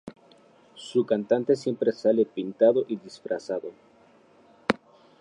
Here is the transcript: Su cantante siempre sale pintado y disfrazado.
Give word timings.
Su 0.77 1.05
cantante 1.05 1.55
siempre 1.55 1.91
sale 1.91 2.25
pintado 2.25 2.85
y 2.87 2.95
disfrazado. 2.95 3.69